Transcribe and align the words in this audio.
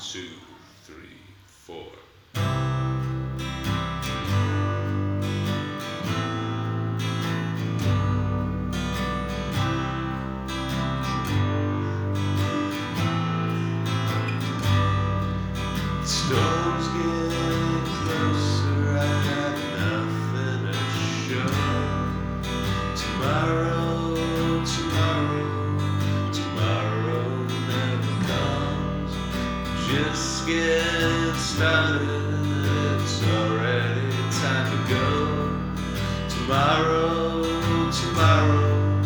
two, 0.00 0.28
three, 0.84 1.18
four. 1.44 1.84
Storms 16.04 16.88
get 16.88 17.27
started. 31.58 33.00
It's 33.02 33.22
already 33.24 34.12
time 34.40 34.66
to 34.70 34.78
go. 34.94 35.08
Tomorrow, 36.28 37.42
tomorrow, 37.90 39.02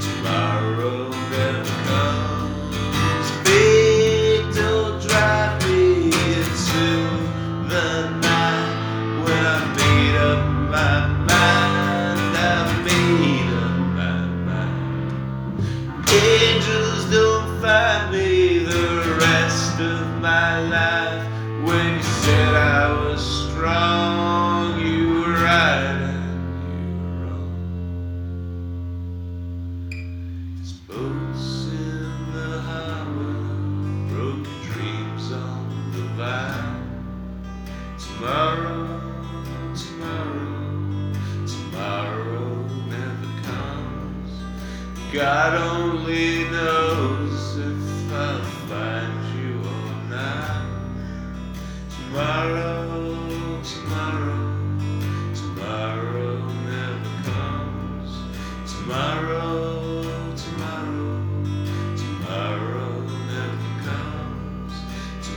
tomorrow 0.00 1.08
never 1.30 1.76
comes. 1.88 3.26
Big, 3.44 4.42
don't 4.54 5.00
drive 5.02 5.54
me 5.68 6.06
into 6.06 6.86
the 7.72 8.10
night 8.28 8.72
when 9.24 9.42
I 9.46 9.58
made 9.78 10.16
up 10.16 10.42
my 10.76 11.06
mind. 11.30 12.20
I 12.36 12.82
made 12.84 13.50
up 13.64 13.76
my 14.00 14.16
mind. 14.48 15.10
Angels 16.10 17.04
don't 17.10 17.60
find 17.60 18.12
me 18.12 18.58
the 18.58 18.72
rest 18.72 18.93
of 19.84 20.20
my 20.20 20.60
life. 20.60 21.22
When 21.66 21.96
you 21.96 22.02
said 22.02 22.54
I 22.54 22.92
was 23.04 23.20
strong, 23.48 24.80
you 24.80 24.98
were 25.20 25.34
right 25.44 25.96
and 26.08 26.24
you 26.68 26.78
were 27.02 27.16
wrong. 27.26 27.54
There's 30.56 30.74
boats 30.88 31.46
in 31.68 32.32
the 32.32 32.50
harbor, 32.68 33.36
broken 34.12 34.58
dreams 34.72 35.26
on 35.32 35.64
the 35.92 36.04
vine. 36.18 36.84
Tomorrow, 37.98 38.82
tomorrow, 39.84 41.12
tomorrow 41.54 42.46
never 42.94 43.30
comes. 43.48 44.32
God 45.12 45.52
only 45.72 46.28
knows 46.50 47.56
if 47.56 48.12
I'll 48.12 48.42
find 48.68 49.14
you 49.28 49.33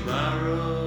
tomorrow. 0.05 0.86